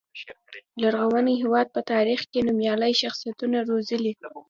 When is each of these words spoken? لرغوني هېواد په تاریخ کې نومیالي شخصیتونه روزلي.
لرغوني 0.81 1.33
هېواد 1.43 1.67
په 1.75 1.81
تاریخ 1.91 2.21
کې 2.31 2.45
نومیالي 2.47 2.91
شخصیتونه 3.01 3.57
روزلي. 3.69 4.13